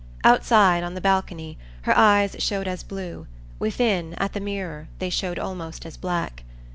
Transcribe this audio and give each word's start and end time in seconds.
Outside, 0.23 0.81
on 0.83 0.95
the 0.95 0.99
balcony, 0.99 1.59
her 1.83 1.95
eyes 1.95 2.35
showed 2.39 2.67
as 2.67 2.81
blue; 2.81 3.27
within, 3.59 4.15
at 4.15 4.33
the 4.33 4.39
mirror, 4.39 4.87
they 4.97 5.11
showed 5.11 5.37
almost 5.37 5.85
as 5.85 5.95
black. 5.95 6.41